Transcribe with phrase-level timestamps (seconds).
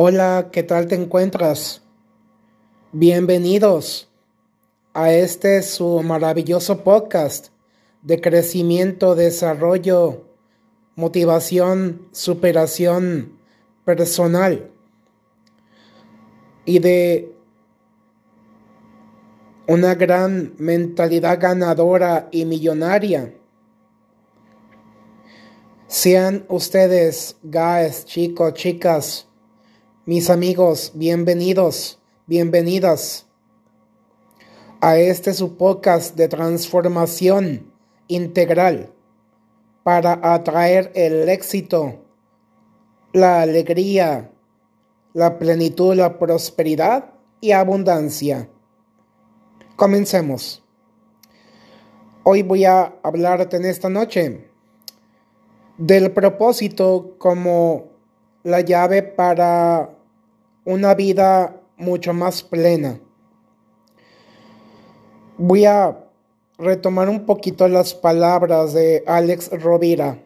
[0.00, 1.82] Hola, ¿qué tal te encuentras?
[2.92, 4.08] Bienvenidos
[4.94, 7.48] a este su maravilloso podcast
[8.02, 10.22] de crecimiento, desarrollo,
[10.94, 13.40] motivación, superación
[13.84, 14.70] personal
[16.64, 17.34] y de
[19.66, 23.34] una gran mentalidad ganadora y millonaria.
[25.88, 29.27] Sean ustedes, guys, chicos, chicas,
[30.08, 33.26] mis amigos, bienvenidos, bienvenidas
[34.80, 37.70] a este su podcast de transformación
[38.06, 38.90] integral
[39.82, 42.06] para atraer el éxito,
[43.12, 44.32] la alegría,
[45.12, 47.12] la plenitud, la prosperidad
[47.42, 48.48] y abundancia.
[49.76, 50.64] Comencemos.
[52.24, 54.48] Hoy voy a hablarte en esta noche
[55.76, 57.90] del propósito como
[58.42, 59.97] la llave para
[60.68, 63.00] una vida mucho más plena.
[65.38, 66.04] Voy a
[66.58, 70.22] retomar un poquito las palabras de Alex Rovira.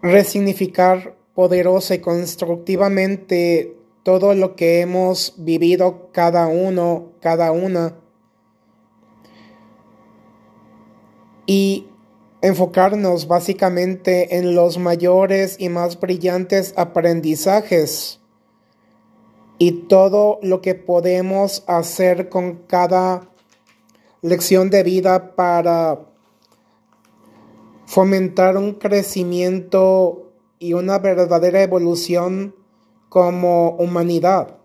[0.00, 7.96] Resignificar poderosa y constructivamente todo lo que hemos vivido cada uno, cada una.
[11.46, 11.88] Y
[12.42, 18.20] enfocarnos básicamente en los mayores y más brillantes aprendizajes
[19.58, 23.28] y todo lo que podemos hacer con cada
[24.22, 26.00] lección de vida para
[27.84, 32.54] fomentar un crecimiento y una verdadera evolución
[33.10, 34.56] como humanidad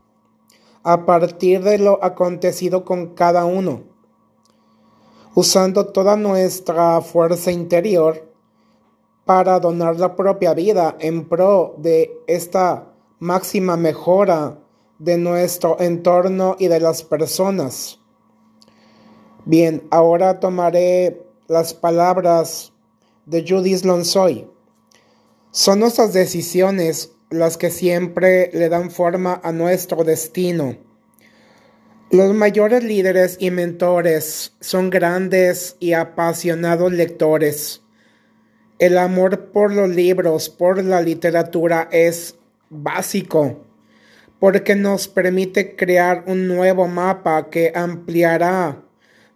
[0.84, 3.95] a partir de lo acontecido con cada uno
[5.36, 8.34] usando toda nuestra fuerza interior
[9.26, 14.58] para donar la propia vida en pro de esta máxima mejora
[14.98, 18.00] de nuestro entorno y de las personas.
[19.44, 22.72] Bien, ahora tomaré las palabras
[23.26, 24.48] de Judith Lonsoy.
[25.52, 30.78] Son nuestras decisiones las que siempre le dan forma a nuestro destino.
[32.12, 37.82] Los mayores líderes y mentores son grandes y apasionados lectores.
[38.78, 42.36] El amor por los libros, por la literatura es
[42.70, 43.66] básico,
[44.40, 48.84] porque nos permite crear un nuevo mapa que ampliará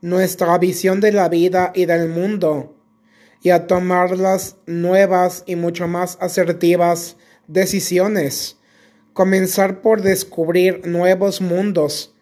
[0.02, 2.76] nuestra visión de la vida y del mundo,
[3.42, 8.58] y a tomar las nuevas y mucho más asertivas decisiones.
[9.14, 12.14] Comenzar por descubrir nuevos mundos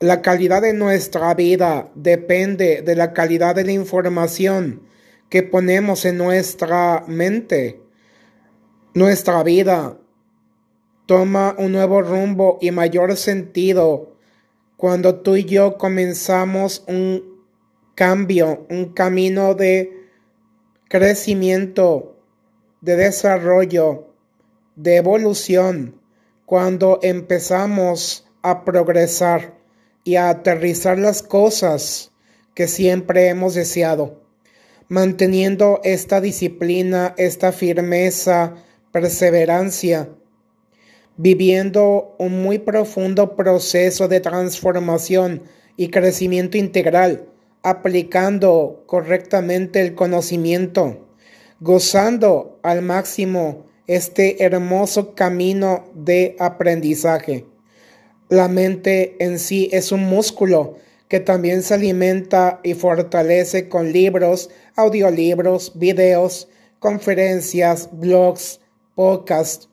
[0.00, 4.82] la calidad de nuestra vida depende de la calidad de la información
[5.28, 7.80] que ponemos en nuestra mente.
[8.94, 9.98] Nuestra vida
[11.06, 14.16] toma un nuevo rumbo y mayor sentido
[14.76, 17.42] cuando tú y yo comenzamos un
[17.94, 19.92] cambio, un camino de
[20.88, 22.16] crecimiento,
[22.80, 24.08] de desarrollo,
[24.76, 26.00] de evolución,
[26.46, 29.54] cuando empezamos a progresar
[30.04, 32.12] y a aterrizar las cosas
[32.54, 34.22] que siempre hemos deseado,
[34.88, 38.54] manteniendo esta disciplina, esta firmeza,
[38.92, 40.08] perseverancia,
[41.16, 45.42] viviendo un muy profundo proceso de transformación
[45.76, 47.28] y crecimiento integral,
[47.62, 51.08] aplicando correctamente el conocimiento,
[51.60, 57.46] gozando al máximo este hermoso camino de aprendizaje.
[58.34, 60.74] La mente en sí es un músculo
[61.06, 66.48] que también se alimenta y fortalece con libros, audiolibros, videos,
[66.80, 68.58] conferencias, blogs,
[68.96, 69.68] podcasts,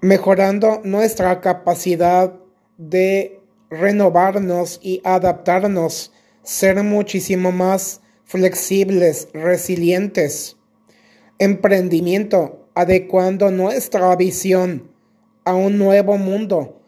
[0.00, 2.32] mejorando nuestra capacidad
[2.78, 3.38] de
[3.68, 10.56] renovarnos y adaptarnos, ser muchísimo más flexibles, resilientes.
[11.38, 14.90] Emprendimiento, adecuando nuestra visión
[15.44, 16.79] a un nuevo mundo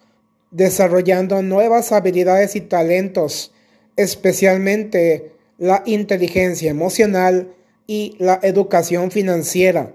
[0.53, 3.53] desarrollando nuevas habilidades y talentos,
[3.97, 7.55] especialmente la inteligencia emocional
[7.87, 9.95] y la educación financiera.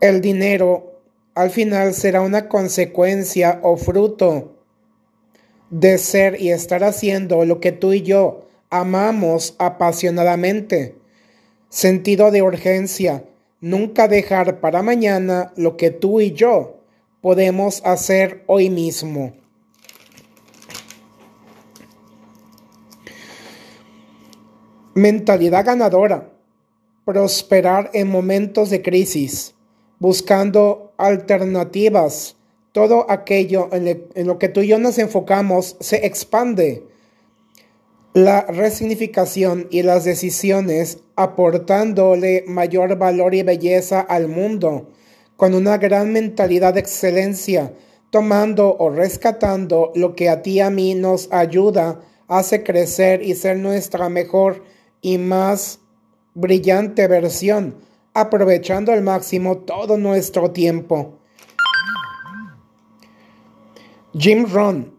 [0.00, 1.00] El dinero
[1.34, 4.56] al final será una consecuencia o fruto
[5.70, 10.96] de ser y estar haciendo lo que tú y yo amamos apasionadamente.
[11.68, 13.24] Sentido de urgencia,
[13.60, 16.79] nunca dejar para mañana lo que tú y yo
[17.20, 19.32] podemos hacer hoy mismo.
[24.94, 26.30] Mentalidad ganadora.
[27.04, 29.54] Prosperar en momentos de crisis.
[30.00, 32.36] buscando alternativas.
[32.72, 36.84] Todo aquello en, lo que tú y yo nos enfocamos se expande.
[38.14, 44.88] La resignificación y las decisiones aportándole mayor valor y belleza al mundo,
[45.40, 47.72] con una gran mentalidad de excelencia,
[48.10, 53.34] tomando o rescatando lo que a ti y a mí nos ayuda, hace crecer y
[53.34, 54.62] ser nuestra mejor
[55.00, 55.80] y más
[56.34, 57.76] brillante versión,
[58.12, 61.18] aprovechando al máximo todo nuestro tiempo.
[64.12, 64.94] Jim Ron.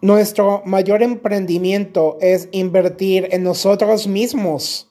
[0.00, 4.87] Nuestro mayor emprendimiento es invertir en nosotros mismos.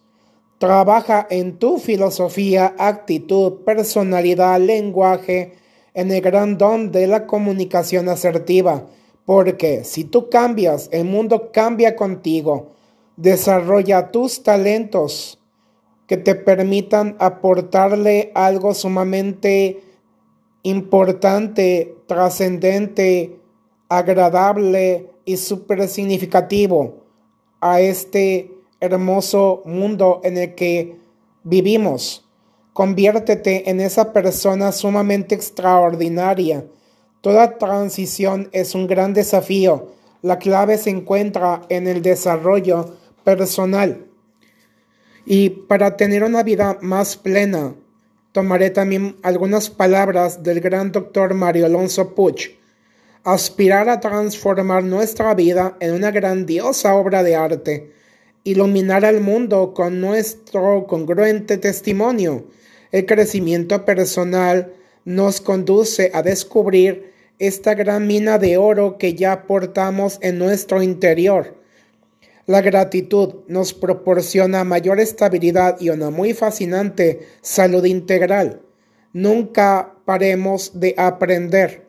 [0.57, 5.53] Trabaja en tu filosofía, actitud, personalidad, lenguaje,
[5.93, 8.85] en el gran don de la comunicación asertiva,
[9.25, 12.69] porque si tú cambias, el mundo cambia contigo.
[13.15, 15.39] Desarrolla tus talentos
[16.07, 19.81] que te permitan aportarle algo sumamente
[20.63, 23.39] importante, trascendente,
[23.89, 27.05] agradable y súper significativo
[27.59, 30.97] a este hermoso mundo en el que
[31.43, 32.27] vivimos.
[32.73, 36.65] Conviértete en esa persona sumamente extraordinaria.
[37.21, 39.93] Toda transición es un gran desafío.
[40.21, 44.05] La clave se encuentra en el desarrollo personal.
[45.25, 47.75] Y para tener una vida más plena,
[48.31, 52.51] tomaré también algunas palabras del gran doctor Mario Alonso Puch.
[53.23, 57.91] Aspirar a transformar nuestra vida en una grandiosa obra de arte,
[58.49, 62.45] iluminar al mundo con nuestro congruente testimonio.
[62.91, 64.73] El crecimiento personal
[65.05, 71.57] nos conduce a descubrir esta gran mina de oro que ya portamos en nuestro interior
[72.47, 78.61] la gratitud nos proporciona mayor estabilidad y una muy fascinante salud integral.
[79.11, 81.85] Nunca paremos de aprender.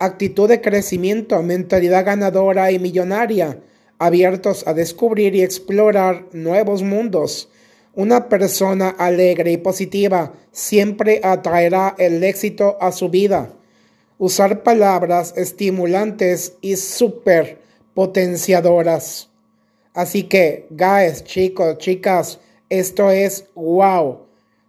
[0.00, 3.60] Actitud de crecimiento, mentalidad ganadora y millonaria,
[4.00, 7.50] abiertos a descubrir y explorar nuevos mundos.
[7.94, 13.52] Una persona alegre y positiva siempre atraerá el éxito a su vida.
[14.18, 17.60] Usar palabras estimulantes y super
[17.94, 19.28] potenciadoras.
[19.92, 24.20] Así que, guys, chicos, chicas, esto es wow,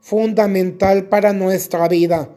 [0.02, 2.30] fundamental para nuestra vida.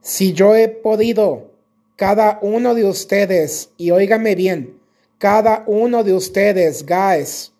[0.00, 1.50] Si yo he podido,
[1.96, 4.77] cada uno de ustedes, y óigame bien,
[5.18, 7.52] cada uno de ustedes, guys,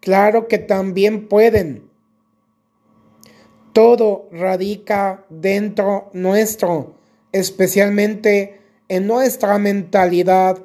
[0.00, 1.90] claro que también pueden.
[3.72, 6.94] Todo radica dentro nuestro,
[7.32, 10.58] especialmente en nuestra mentalidad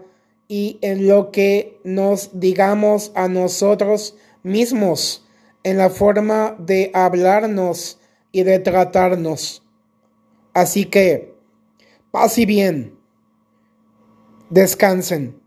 [0.48, 5.26] y en lo que nos digamos a nosotros mismos,
[5.64, 8.00] en la forma de hablarnos
[8.32, 9.64] y de tratarnos.
[10.54, 11.34] Así que,
[12.12, 12.98] paz y bien,
[14.50, 15.41] descansen.